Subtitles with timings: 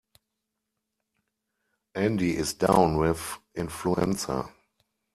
[1.93, 4.49] Andy is down with influenza.